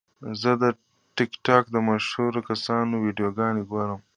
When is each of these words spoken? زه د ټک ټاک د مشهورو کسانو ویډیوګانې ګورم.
زه 0.41 0.51
د 0.61 0.63
ټک 1.15 1.31
ټاک 1.45 1.63
د 1.71 1.77
مشهورو 1.89 2.39
کسانو 2.49 2.93
ویډیوګانې 3.03 3.63
ګورم. 3.71 3.99